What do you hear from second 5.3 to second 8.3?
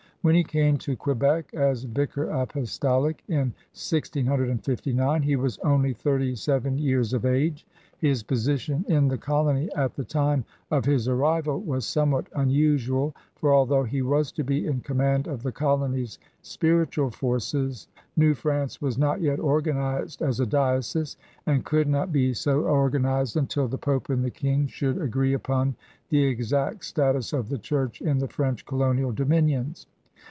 was only thirty seven years of age. His